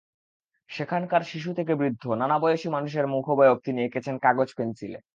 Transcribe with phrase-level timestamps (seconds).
[0.69, 4.99] সেখানকার শিশু থেকে বৃদ্ধ নানা বয়সী মানুষের মুখাবয়ব তিনি এঁকেছেন কাগজ-পেনসিলে।